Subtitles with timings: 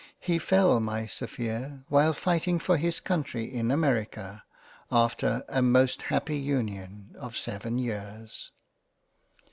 [0.19, 4.43] He fell my Sophia, while fighting for his Country in America
[4.91, 8.49] after a most happy Union of seven years—